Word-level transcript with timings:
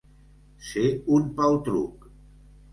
Ser 0.69 0.85
un 1.19 1.29
paltruc. 1.37 2.11